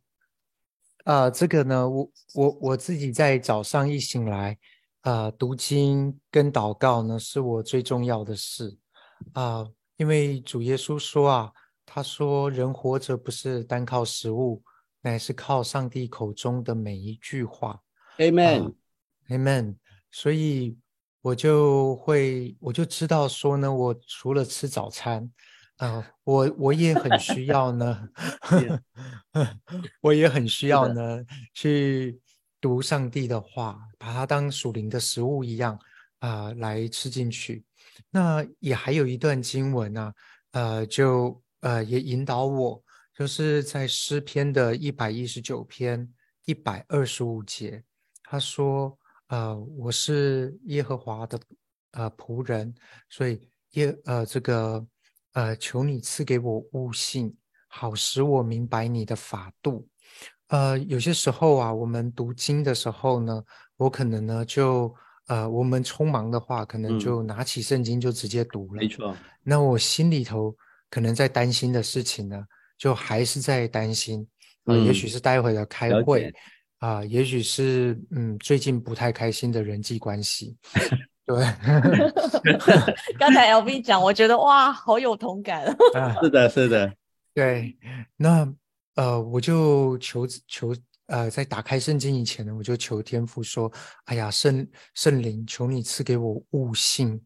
[1.05, 4.59] 啊，这个呢，我我我自己在早上一醒来，
[5.03, 8.77] 啊，读经跟祷告呢，是我最重要的事
[9.35, 9.67] 啊。
[9.97, 11.53] 因为主耶稣说啊，
[11.85, 14.63] 他说人活着不是单靠食物，
[15.03, 17.81] 乃是靠上帝口中的每一句话。
[18.17, 19.77] Amen，Amen。
[20.11, 20.77] 所以
[21.21, 25.31] 我就会，我就知道说呢，我除了吃早餐。
[25.79, 28.09] 啊，我我也很需要呢，
[30.01, 32.21] 我也很需要呢，去
[32.61, 35.77] 读上帝的话，把它当属灵的食物一样
[36.21, 37.65] 啊来吃进去。
[38.09, 40.13] 那也还有一段经文呢，
[40.53, 42.81] 呃，就呃也引导我，
[43.13, 46.09] 就是在诗篇的一百一十九篇
[46.45, 47.83] 一百二十五节，
[48.23, 51.41] 他说，呃，我是耶和华的
[51.91, 52.73] 呃仆人，
[53.09, 54.87] 所以耶呃这个。
[55.35, 57.33] 呃，求你赐给我悟性，
[57.69, 59.87] 好使我明白你的法度。
[60.49, 63.43] 呃，有些时候啊，我们读经的时候呢，
[63.77, 64.95] 我可能呢就
[65.27, 68.81] 呃，我们匆忙的话，可能就拿起圣经就直接读了。
[68.81, 69.17] 没错。
[69.43, 70.55] 那我心里头
[70.89, 72.45] 可能在担心的事情呢，
[72.79, 74.27] 就还是在担心
[74.65, 76.33] 啊，也许是待会的开会
[76.79, 80.57] 啊，也许是嗯，最近不太开心的人际关系。
[81.27, 81.37] 对，
[83.19, 85.65] 刚才 L V 讲，我觉得哇，好有同感。
[86.21, 86.95] 是的，是的，
[87.33, 87.75] 对。
[88.17, 88.47] 那
[88.97, 93.73] 呃，我就求求呃，在打开圣经以前呢，我就求天父说
[94.05, 97.19] ：“哎呀，圣圣灵，求你赐给我悟性，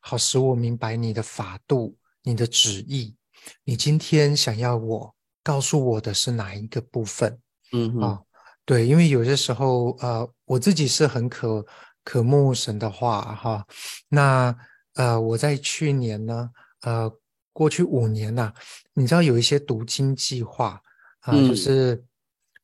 [0.00, 3.16] 好使我明白你的法度、你的旨意。
[3.64, 7.38] 你今天想要我告诉我的是哪一个部分？”
[7.72, 8.20] 嗯啊，
[8.66, 11.64] 对，因为有些时候呃，我自己是很可。
[12.06, 13.66] 渴慕神的话，哈，
[14.08, 14.56] 那
[14.94, 16.48] 呃，我在去年呢，
[16.82, 17.12] 呃，
[17.52, 18.52] 过去五年呐，
[18.94, 20.80] 你知道有一些读经计划
[21.22, 22.00] 啊，就是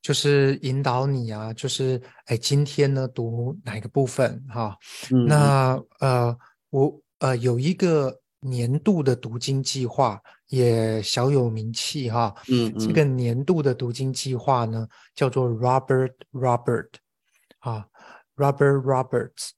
[0.00, 4.78] 就是引导你啊，就是哎，今天呢读哪个部分哈？
[5.26, 6.38] 那呃，
[6.70, 16.90] 我呃有一个年度的读经计划也小有名气哈，嗯，这个年度的读经计划呢叫做 Robert Robert
[17.58, 17.84] 啊。
[18.42, 19.50] Robert Roberts，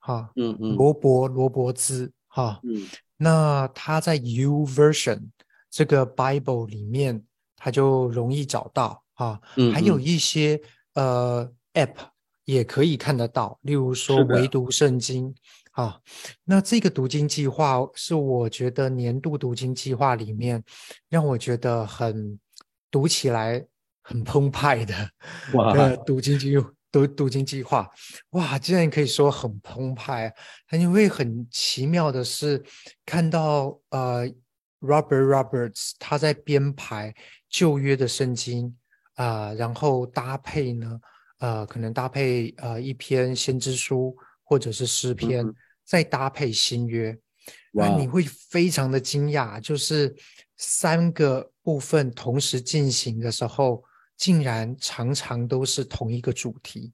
[0.00, 5.28] 哈，嗯嗯，罗伯罗伯兹，哈，嗯，那他在 U Version
[5.70, 7.22] 这个 Bible 里面，
[7.56, 10.60] 他就容易找到，哈，嗯，还有一些
[10.94, 11.94] 呃 App
[12.44, 15.32] 也可以看得到，例如说唯独圣经，
[15.70, 16.00] 啊，
[16.44, 20.62] 那这个读经计划是我觉得年度读经计划里面
[21.08, 22.38] 让我觉得很
[22.90, 23.64] 读起来
[24.02, 24.94] 很澎湃的，
[25.54, 25.72] 哇，
[26.04, 26.58] 读经计
[26.92, 27.90] 读读经计划，
[28.30, 30.32] 哇，竟然可以说很澎湃。
[30.70, 32.62] 因为很奇妙的是，
[33.06, 34.28] 看到呃
[34.80, 37.14] ，Robert Roberts 他在编排
[37.48, 38.76] 旧约的圣经
[39.14, 41.00] 啊，然后搭配呢，
[41.38, 44.14] 呃，可能搭配呃一篇先知书
[44.44, 45.50] 或者是诗篇，
[45.86, 47.18] 再搭配新约，
[47.72, 50.14] 那你会非常的惊讶，就是
[50.58, 53.82] 三个部分同时进行的时候。
[54.22, 56.92] 竟然常常都是同一个主题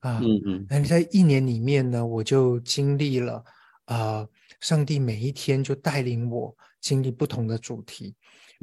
[0.00, 0.20] 啊。
[0.22, 0.66] 嗯嗯。
[0.68, 3.42] 那在一年里面呢，我就经历了
[3.86, 4.28] 啊，
[4.60, 8.14] 上帝每一天就带领我经历不同的主题，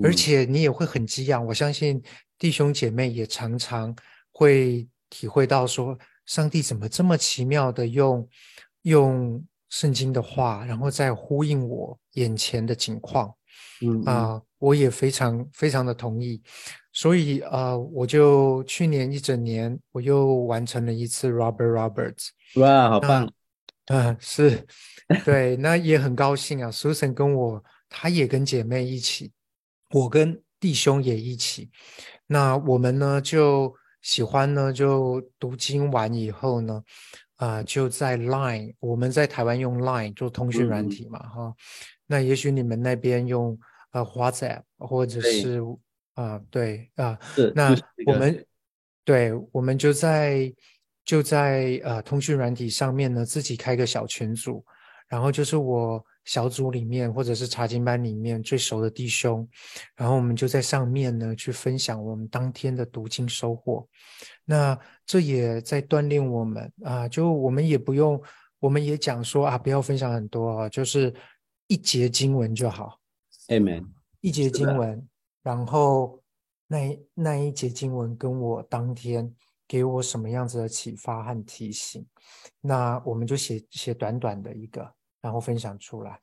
[0.03, 1.43] 而且你也会很激昂。
[1.43, 1.99] 我相信
[2.37, 3.95] 弟兄姐妹也常常
[4.31, 8.29] 会体会到说，上帝怎么这么奇妙的用
[8.83, 13.33] 用圣经的话，然后再呼应我眼前的景况。
[13.82, 16.41] 嗯啊，我也非常非常的同意，
[16.91, 23.32] 所以啊，我就去年一整年，我又完成了一次 Robert Roberts，哇，好棒！
[23.86, 24.65] 啊，是，
[25.23, 29.32] 对，那也很高兴啊，Susan 跟我，她也跟姐妹一起，
[29.91, 31.69] 我跟弟兄也一起，
[32.25, 36.84] 那我们呢就喜欢呢，就读经完以后呢，
[37.36, 41.53] 啊，就在 Line，我们在台湾用 Line 做通讯软体嘛，哈。
[42.08, 43.60] 那也许你们那边用
[43.91, 45.62] 呃 WhatsApp 或者是
[46.14, 47.20] 啊对啊，
[47.53, 48.45] 那我们
[49.03, 50.51] 对我们就在
[51.03, 54.64] 就在呃通讯软体上面呢，自己开个小群组，
[55.10, 59.47] 然后就是我小组里面或者是查经班里面最熟的弟兄，
[59.95, 63.88] 然后我们就在上面呢去分享我们当天的读经收获。
[64.45, 68.22] 那这也在锻炼我们啊，就我们也不用，
[68.60, 71.14] 我们也讲说啊，不要分享很多啊，就是。
[71.68, 72.99] 一节经文就好
[73.47, 73.88] ，Amen。
[74.22, 75.07] 一节经文，
[75.43, 76.22] 然后
[76.68, 79.34] 那那一节经文跟我当天
[79.68, 82.05] 给我什么样子的启发和提醒，
[82.61, 84.89] 那我们就写写短短的一个，
[85.22, 86.20] 然后分享出来。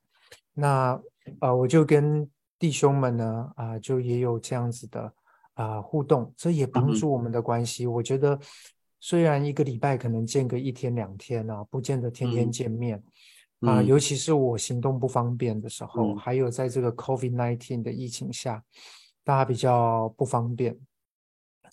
[0.53, 0.99] 那
[1.39, 5.13] 呃，我就跟弟兄们呢啊，就也有这样子的
[5.53, 7.85] 啊互动，这也帮助我们的关系。
[7.85, 8.39] 我觉得
[8.99, 13.03] 虽然一个礼拜可能见个一天两天啊，不见得天天见面。
[13.65, 18.63] 啊，尤其是我行动不方便的时候，还有在这个 COVID-19 的疫情下，
[19.23, 20.77] 大家比较不方便。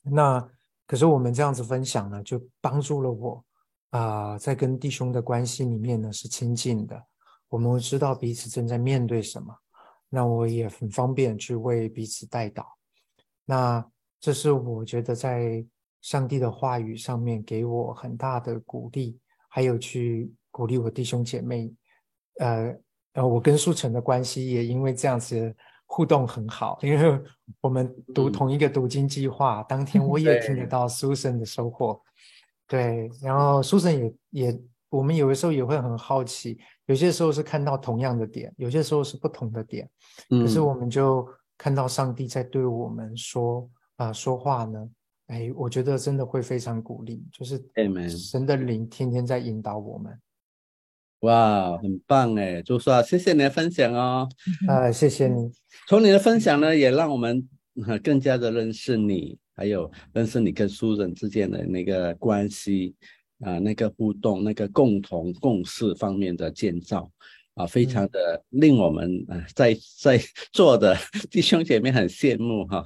[0.02, 0.46] 那
[0.86, 3.44] 可是我们这样子分享呢，就帮助了我
[3.90, 7.02] 啊，在跟弟兄的关系里面呢是亲近的。
[7.48, 9.54] 我们会知道彼此正在面对什么，
[10.08, 12.64] 那我也很方便去为彼此代祷。
[13.44, 13.84] 那
[14.20, 15.64] 这是我觉得在
[16.00, 19.18] 上帝的话语上面给我很大的鼓励，
[19.48, 20.32] 还有去。
[20.54, 21.72] 鼓励我弟兄姐妹，
[22.38, 22.74] 呃
[23.14, 25.54] 呃，我跟苏成的关系也因为这样子
[25.84, 27.20] 互动很好，因为
[27.60, 32.00] 我们读同一个读经计划，当天我也听得到苏生的收获，
[32.66, 39.86] 对，然后苏生也也，我们有的时候也会很好奇，有些时候是看到同样的点，有些时候是不同的点，
[40.30, 41.28] 可是我们就
[41.58, 44.88] 看到上帝在对我们说啊说话呢，
[45.26, 47.62] 哎，我觉得真的会非常鼓励，就是
[48.16, 50.18] 神的灵天天在引导我们。
[51.22, 54.28] 哇，很棒哎，朱叔，谢谢你的分享哦。
[54.66, 55.52] 啊，谢谢你。
[55.88, 57.48] 从你的分享呢，也让我们
[58.02, 62.96] 更加的认识你，还有认识你跟书人之间的那个关系
[63.38, 67.08] 啊，那个互动，那个共同共事方面的建造
[67.54, 70.20] 啊，非常的令我们啊，在在
[70.52, 70.96] 座的
[71.30, 72.84] 弟兄姐妹很羡慕哈，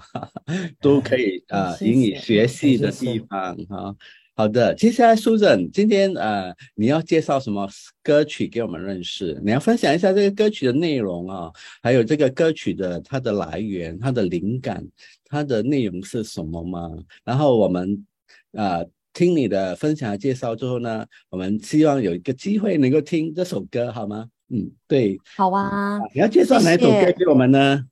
[0.78, 3.97] 都可以啊引以学习的地方哈。
[4.39, 7.66] 好的，接下来苏振，今天呃，你要介绍什么
[8.03, 9.41] 歌曲给我们认识？
[9.43, 11.51] 你要分享一下这个歌曲的内容啊，
[11.82, 14.87] 还有这个歌曲的它的来源、它的灵感、
[15.24, 16.91] 它的内容是什么吗？
[17.24, 18.07] 然后我们
[18.53, 18.84] 啊，
[19.14, 24.28] 听你的分享介绍之后呢，我们希望有一个机会能够听这首歌，好吗？
[24.51, 25.99] 嗯，对，好啊。
[26.14, 27.87] 你要介绍哪首歌给我们呢？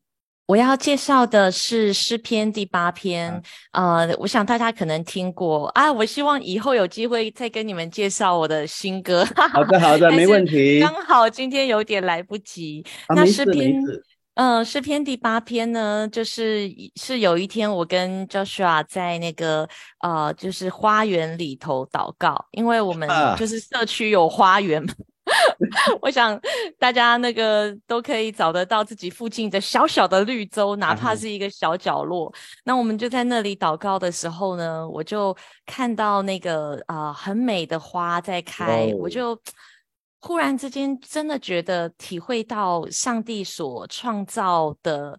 [0.47, 3.41] 我要介绍的是诗篇第八篇，
[3.73, 5.91] 呃，我想大家可能听过啊。
[5.91, 9.25] 我希望以后有机会再跟你们介绍我的新歌。
[9.51, 10.81] 好的，好的， 没问题。
[10.81, 12.85] 刚好今天有点来不及。
[13.09, 13.81] 那诗篇，
[14.35, 19.67] 嗯，诗篇第八篇呢，就是是有一天我跟 Joshua 在那个
[20.01, 24.85] 呃，就是花园里头祷告，因为我们就是社区有花园。
[26.03, 26.39] 我想
[26.79, 32.33] 大家那个都可以找得到自己附近的小小的绿洲，哪怕是一个小角落。
[32.65, 39.41] 那我们就在那里祷告的时候呢，我就看到那个啊很美的花在开，我就
[40.21, 45.19] 忽然之间真的觉得体会到上帝所创造的。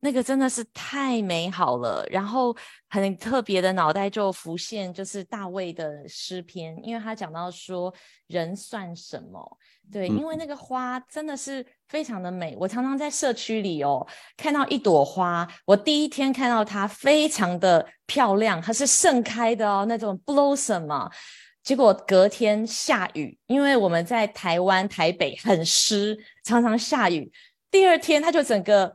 [0.00, 2.54] 那个真的是太美好了，然后
[2.90, 7.92] 很特别的脑袋就浮现，就是大卫的诗篇，因为他讲到说
[8.26, 9.58] 人算什么？
[9.90, 12.54] 对，因为那个花真的是非常的美。
[12.60, 21.10] 我常常在社区里哦看到一朵花，我第一天看到它非常的漂亮，它是盛开的哦，那种 blossom 嘛。
[21.62, 27.32] 结果隔天下雨，因为我们在台湾台北很湿，常常下雨。
[27.70, 28.94] 第二天它就整个。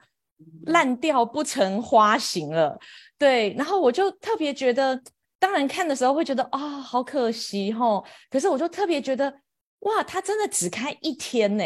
[0.65, 2.79] 烂掉不成花形了。
[3.17, 5.01] 对，然后我就特别觉得，
[5.39, 8.05] 当然看的时候会觉得啊，好可惜吼。
[8.29, 9.33] 可是我就特别觉得，
[9.79, 11.63] 哇，它真的只开一天呢，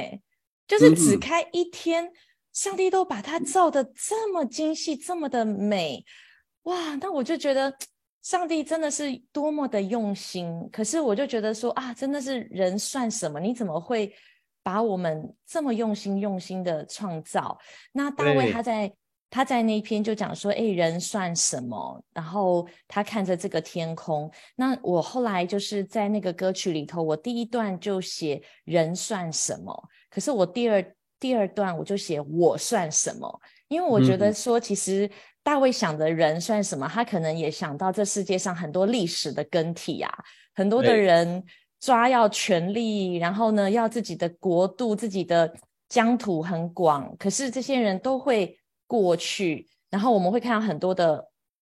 [0.68, 2.12] 就是只开一天，
[2.54, 6.04] 上帝都把它造的这么精细，这么的美，
[6.64, 7.74] 哇，那我就觉得。
[8.22, 13.40] 上帝真的是多么的用心，可是我就觉得说啊，真的是人算什么？
[13.40, 14.12] 你怎么会
[14.66, 17.56] 把我们这么用心、用心的创造？
[17.92, 18.92] 那大卫他在
[19.30, 22.04] 他在那一篇就讲说，哎，人算什么？
[22.16, 24.32] 然后他看着这个天空。
[24.56, 29.72] 那我后来就是在那个歌曲里头，我第一段就写人算什么，
[30.10, 35.08] 可是我第二第二段我就写我算什么，因为我觉得说其实。
[35.46, 36.90] 大卫想的人算什么？
[36.92, 40.12] 他可能也想到这世界上很多历史的更替啊，
[40.56, 41.44] 很多的人
[41.80, 45.54] 抓要权力，然后呢要自己的国度、自己的
[45.90, 48.58] 疆土很广，可是这些人都会
[48.88, 51.28] 过去，然后我们会看到很多的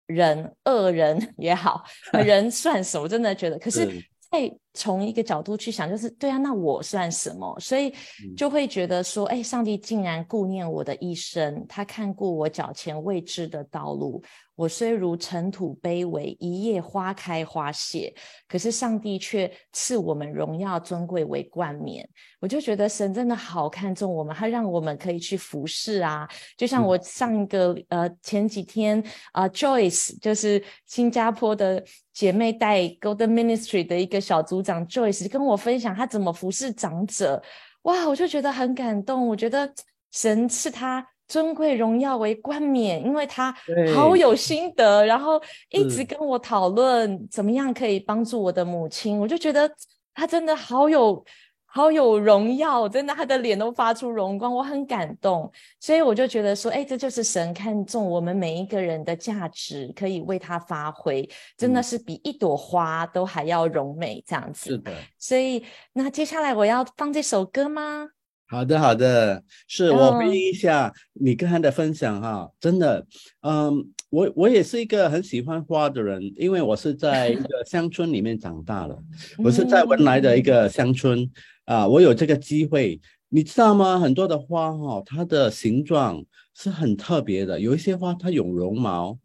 [0.07, 3.07] 人，恶人 也好，人算什么？
[3.07, 4.03] 真的觉得，可是。
[4.31, 7.57] 再从一个角度去想，就是对啊，那我算什么？
[7.57, 7.93] 所以
[8.35, 14.21] 就会觉得说，哎，上帝竟然顾念我的一生，他看过我脚前未知的道路。
[14.55, 18.13] 我虽如尘土卑微，一夜花开花谢，
[18.47, 22.07] 可是上帝却赐我们荣耀尊贵为冠冕。
[22.39, 26.27] 我就觉得神真的好看重我们，他让我们可以去服侍啊。
[26.55, 29.03] 就像我上一个呃前几天
[29.33, 31.83] 啊，Joyce 就是新加坡的
[32.13, 37.43] 姐妹带 Golden Ministry 的一个小组长 Joyce 跟我分享她怎么服侍长者，
[37.81, 39.27] 哇，我就觉得很感动。
[39.27, 39.73] 我觉得
[40.11, 41.05] 神是他。
[41.27, 43.55] 尊贵荣耀为冠冕，因为他
[43.93, 49.69] 好有心得，然后一直跟我讨论怎么样可以帮助我的母亲，我就觉得
[50.13, 51.23] 他真的好有
[51.65, 55.51] 好有荣耀，真的他的脸都发出荣光，我很感动，
[55.81, 64.69] 所以我就觉得说，哎，这就是神看重我们每一个人的价值，可以为他发挥，真的是比一朵花都还要荣美这样子。
[64.69, 64.77] 是。
[64.77, 68.07] 的，所以那接下来我要放这首歌吗？
[68.55, 73.05] 好的，好的，是我回应一下你刚才的分享哈，真的，
[73.41, 78.97] 嗯，我我也是一个很喜欢花的人，因为我是在一个乡村里面长大的，
[79.43, 81.29] 我是在文莱的一个乡村
[81.65, 82.97] 啊，我有这个机会，
[83.27, 83.99] 你知道吗？
[83.99, 89.17] 很多的花哈，它的形状是很特别的，有一些花它有绒毛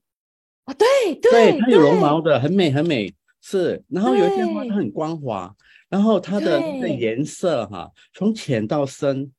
[0.64, 5.54] 啊，对对，它有绒毛的，很美很美，是，然后有一些花它很光滑。
[5.90, 9.30] 然后它的那个颜色哈，从浅到深，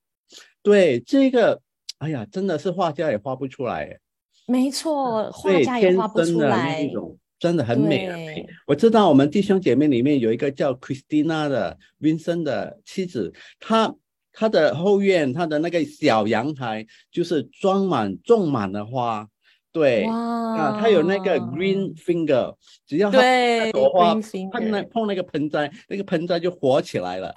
[0.62, 1.60] 对这个，
[1.98, 3.98] 哎呀，真的是画家也画不出来。
[4.46, 6.84] 没错，画家也画不出来。
[6.84, 8.46] 那种真的很美很美。
[8.68, 13.96] 我知道我们弟兄姐妹里面有一个叫 Christina 的 Vincent 的妻子，她
[14.34, 19.28] 她的后院，她的那个小阳台就是装满种满了花。
[19.74, 22.54] 对啊，它有那个 green finger，
[22.86, 24.14] 只要它那朵花
[24.52, 27.32] 碰那碰那个盆栽，那个盆栽就活起来了。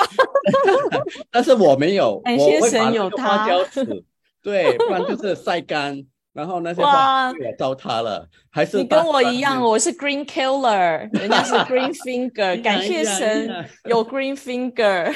[1.30, 4.05] 但是我没有，我会把那个花椒籽，
[4.43, 8.28] 对，不然就是晒干，然后那些花也糟蹋了。
[8.51, 13.49] 还是你跟我一样，我是 green killer，人家是 green finger， 感谢神
[13.85, 15.14] 有 green finger。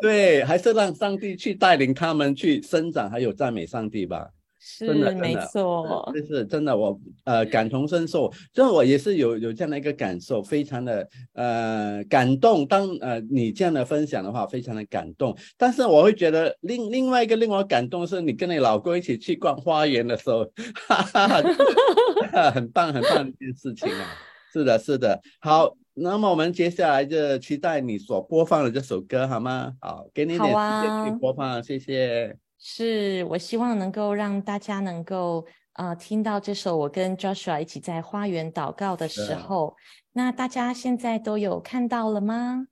[0.00, 4.28] 对，还是让上帝去带领他们去生长，还有赞美上帝吧。
[4.60, 12.66] 是没错，就是真的，我呃感同身受，这我也是有有这样的一个感受，非常的呃感动。
[12.66, 15.36] 当呃你这样的分享的话，非常的感动。
[15.56, 20.44] 但是我会觉得另另外一个令我感动是，你跟你老公一起去逛花园的时候，
[20.88, 24.06] 哈哈哈，很棒很棒的一件事情啊！
[24.52, 25.20] 是的，是的。
[25.40, 29.72] 好，那么我们接下来就期待你所播放的这首歌，好吗？
[29.80, 32.36] 好，给你点时间去播放，谢谢。
[32.58, 39.76] 是我希望能够让大家能够呃听到这首我跟 Joshua 一起在花园祷告的时候，
[40.12, 42.66] 那大家现在都有看到了吗？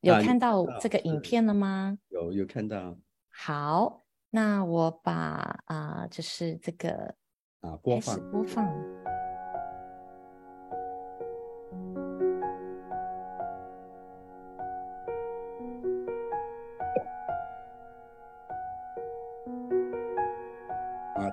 [0.00, 1.96] 有看到这个影片了吗？
[2.08, 2.98] 有有看到。
[3.30, 7.14] 好，那我把啊就是这个
[7.60, 9.01] 啊播放播放。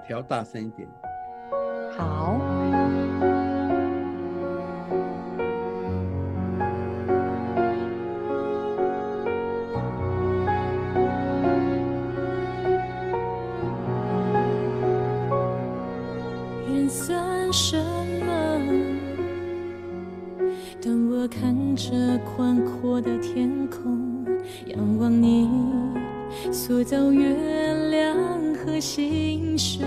[0.05, 0.87] 调大声一点。
[1.95, 2.39] 好。
[16.67, 18.25] 人算什么？
[20.81, 24.25] 当我看着宽阔的天空，
[24.65, 25.49] 仰望你
[26.51, 27.35] 塑造月
[27.89, 28.15] 亮
[28.79, 28.79] 和。
[28.79, 29.83] 的星宿，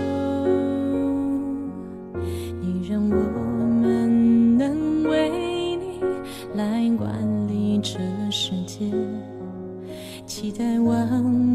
[2.61, 3.15] 你让我
[3.81, 5.31] 们能为
[5.77, 5.99] 你
[6.53, 7.11] 来管
[7.47, 7.97] 理这
[8.29, 8.85] 世界，
[10.27, 11.09] 期待万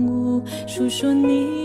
[0.04, 1.57] 物诉说你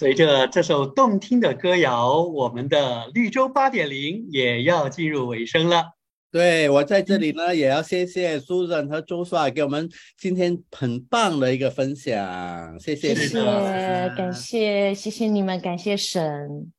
[0.00, 5.92] 随着这首动听的歌谣，我们的绿洲八点零也要进入尾声了。
[6.32, 13.44] 对我在这里呢，也要谢谢 Susan 和周帅给我们今天很棒的一个分享，谢谢谢谢。
[14.16, 16.72] 感谢谢谢你们，感谢神。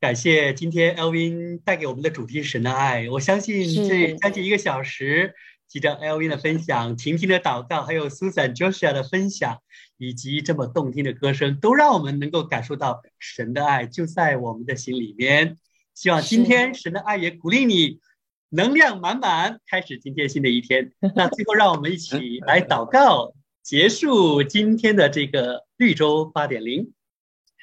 [0.00, 3.06] 感谢今天 Elvin 带给我们的主题“神的爱”。
[3.12, 5.32] 我相信这将近一个小时，
[5.70, 9.62] 记着 Elvin 的分享、婷婷的祷告，还有 Susan、Joshua 的分享，
[9.98, 15.58] 以及这么动听的歌声，都让我们能够感受到神的爱就在我们的心里面。
[15.94, 18.00] 希望今天神的爱也鼓励你，
[18.48, 20.90] 能量满满，开始今天新的一天。
[21.14, 26.92] 那最后，让我们一起来 祷告，结束今天的这个绿洲八点零。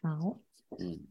[0.01, 0.39] 好，
[0.79, 1.06] 嗯，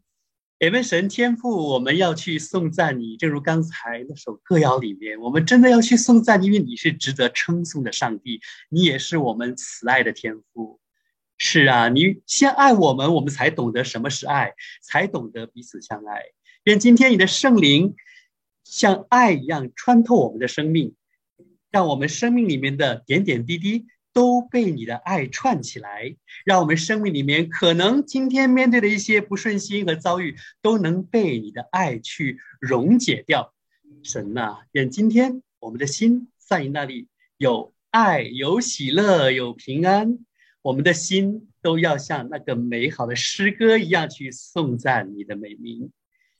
[0.58, 8.40] 也问神天父，我们要去颂赞你，正如刚才那首歌谣里面，我们真的要去颂赞，因为你是值得称颂的上帝，
[8.70, 10.80] 你也是我们慈爱的天父。
[11.36, 16.22] 是啊，你先爱我们，我们才懂得什么是爱，才懂得彼此相爱。
[16.64, 17.94] 愿今天你的圣灵
[18.64, 20.94] 像爱一样穿透我们的生命，
[21.70, 23.84] 让我们生命里面的点点滴滴
[24.56, 33.52] 被你的爱串起来，让我们生命里面可能今天面对的一些不顺心和遭遇，都能被你的爱去溶解掉。
[34.02, 40.20] 神呐，愿今天我们的心在你那里有爱、有喜乐、有平安。
[40.62, 45.90] 我们的心都要像那个美好的诗歌一样去颂赞你的美名。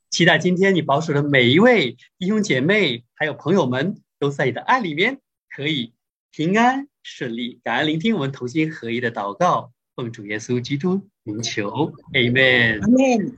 [0.08, 5.18] 期待今天你保守的每一位弟兄姐妹还有朋友们，都在你的爱里面
[5.50, 5.92] 可以
[6.30, 7.61] 平安顺利。
[7.62, 12.80] 感恩聆听我们同心合一的祷告，奉主耶稣基督名求，Amen。
[12.80, 13.34] Amen。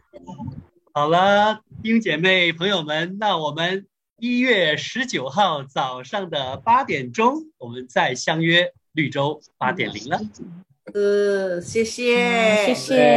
[0.95, 3.87] 好了，弟兄姐妹朋友们，那我们
[4.19, 10.19] 一月十九号早上的八点钟，我们再相约绿洲八点零了。
[10.95, 12.99] 呃，谢谢，谢谢。